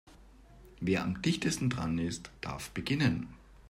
[0.79, 3.31] Wer am dichtesten dran ist, darf beginnen.